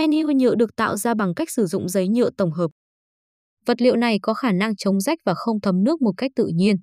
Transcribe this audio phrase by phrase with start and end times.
[0.00, 2.70] Menu nhựa được tạo ra bằng cách sử dụng giấy nhựa tổng hợp.
[3.66, 6.46] Vật liệu này có khả năng chống rách và không thấm nước một cách tự
[6.54, 6.76] nhiên.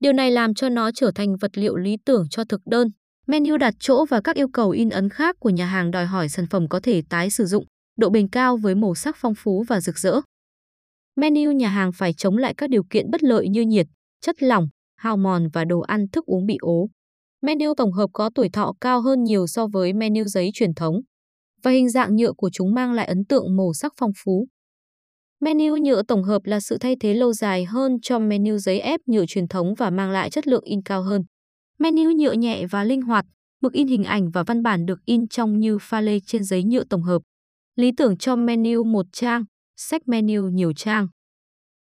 [0.00, 2.88] Điều này làm cho nó trở thành vật liệu lý tưởng cho thực đơn.
[3.26, 6.28] Menu đặt chỗ và các yêu cầu in ấn khác của nhà hàng đòi hỏi
[6.28, 7.64] sản phẩm có thể tái sử dụng,
[7.98, 10.20] độ bền cao với màu sắc phong phú và rực rỡ.
[11.16, 13.86] Menu nhà hàng phải chống lại các điều kiện bất lợi như nhiệt,
[14.20, 16.88] chất lỏng, hao mòn và đồ ăn thức uống bị ố.
[17.42, 21.00] Menu tổng hợp có tuổi thọ cao hơn nhiều so với menu giấy truyền thống
[21.62, 24.46] và hình dạng nhựa của chúng mang lại ấn tượng màu sắc phong phú.
[25.40, 29.00] Menu nhựa tổng hợp là sự thay thế lâu dài hơn cho menu giấy ép
[29.06, 31.22] nhựa truyền thống và mang lại chất lượng in cao hơn.
[31.78, 33.24] Menu nhựa nhẹ và linh hoạt,
[33.62, 36.64] mực in hình ảnh và văn bản được in trong như pha lê trên giấy
[36.64, 37.22] nhựa tổng hợp.
[37.76, 39.44] Lý tưởng cho menu một trang,
[39.76, 41.08] sách menu nhiều trang.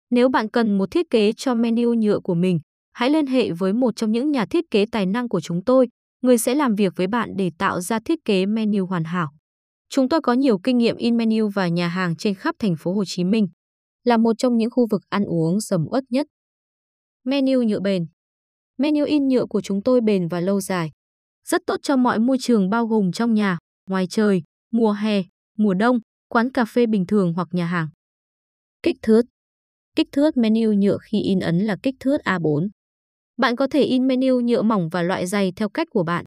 [0.10, 2.60] Nếu bạn cần một thiết kế cho menu nhựa của mình,
[2.94, 5.88] hãy liên hệ với một trong những nhà thiết kế tài năng của chúng tôi,
[6.22, 9.32] người sẽ làm việc với bạn để tạo ra thiết kế menu hoàn hảo.
[9.90, 12.94] Chúng tôi có nhiều kinh nghiệm in menu và nhà hàng trên khắp thành phố
[12.94, 13.48] Hồ Chí Minh,
[14.04, 16.28] là một trong những khu vực ăn uống sầm uất nhất.
[17.24, 18.06] Menu nhựa bền.
[18.78, 20.92] Menu in nhựa của chúng tôi bền và lâu dài,
[21.46, 23.58] rất tốt cho mọi môi trường bao gồm trong nhà,
[23.90, 25.24] ngoài trời, mùa hè,
[25.58, 27.88] mùa đông, quán cà phê bình thường hoặc nhà hàng.
[28.84, 29.22] Kích thước.
[29.96, 32.70] Kích thước menu nhựa khi in ấn là kích thước A4.
[33.38, 36.26] Bạn có thể in menu nhựa mỏng và loại dày theo cách của bạn.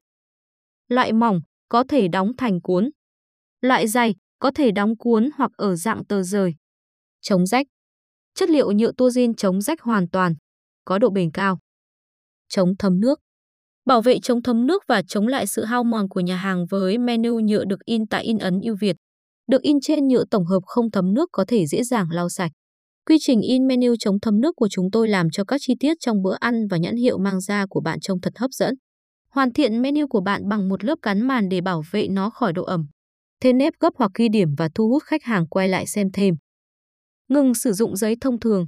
[0.87, 2.89] Loại mỏng có thể đóng thành cuốn.
[3.61, 6.53] Loại dày có thể đóng cuốn hoặc ở dạng tờ rời.
[7.21, 7.67] Chống rách.
[8.35, 10.35] Chất liệu nhựa tuozin chống rách hoàn toàn,
[10.85, 11.59] có độ bền cao.
[12.49, 13.19] Chống thấm nước.
[13.85, 16.97] Bảo vệ chống thấm nước và chống lại sự hao mòn của nhà hàng với
[16.97, 18.95] menu nhựa được in tại in ấn ưu Việt.
[19.47, 22.51] Được in trên nhựa tổng hợp không thấm nước có thể dễ dàng lau sạch.
[23.05, 25.97] Quy trình in menu chống thấm nước của chúng tôi làm cho các chi tiết
[25.99, 28.73] trong bữa ăn và nhãn hiệu mang ra của bạn trông thật hấp dẫn.
[29.31, 32.53] Hoàn thiện menu của bạn bằng một lớp cắn màn để bảo vệ nó khỏi
[32.53, 32.87] độ ẩm.
[33.41, 36.35] Thế nếp gấp hoặc ghi điểm và thu hút khách hàng quay lại xem thêm.
[37.27, 38.67] Ngừng sử dụng giấy thông thường.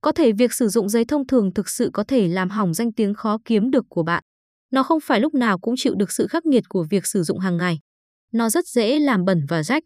[0.00, 2.92] Có thể việc sử dụng giấy thông thường thực sự có thể làm hỏng danh
[2.92, 4.24] tiếng khó kiếm được của bạn.
[4.70, 7.38] Nó không phải lúc nào cũng chịu được sự khắc nghiệt của việc sử dụng
[7.38, 7.78] hàng ngày.
[8.32, 9.82] Nó rất dễ làm bẩn và rách,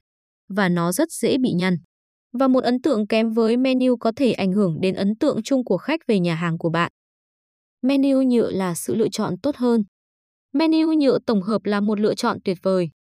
[0.48, 1.76] và nó rất dễ bị nhăn.
[2.32, 5.64] Và một ấn tượng kém với menu có thể ảnh hưởng đến ấn tượng chung
[5.64, 6.92] của khách về nhà hàng của bạn.
[7.82, 9.82] Menu nhựa là sự lựa chọn tốt hơn.
[10.52, 12.90] Menu nhựa tổng hợp là một lựa chọn tuyệt vời.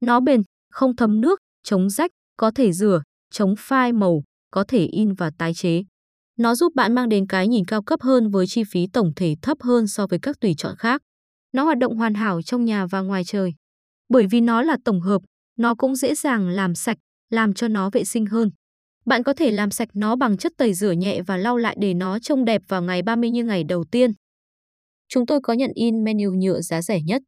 [0.00, 4.84] Nó bền, không thấm nước, chống rách, có thể rửa, chống phai màu, có thể
[4.84, 5.82] in và tái chế.
[6.38, 9.34] Nó giúp bạn mang đến cái nhìn cao cấp hơn với chi phí tổng thể
[9.42, 11.02] thấp hơn so với các tùy chọn khác.
[11.52, 13.54] Nó hoạt động hoàn hảo trong nhà và ngoài trời.
[14.08, 15.22] Bởi vì nó là tổng hợp,
[15.58, 16.98] nó cũng dễ dàng làm sạch,
[17.30, 18.50] làm cho nó vệ sinh hơn.
[19.06, 21.94] Bạn có thể làm sạch nó bằng chất tẩy rửa nhẹ và lau lại để
[21.94, 24.12] nó trông đẹp vào ngày 30 như ngày đầu tiên.
[25.08, 27.22] Chúng tôi có nhận in menu nhựa giá rẻ nhất.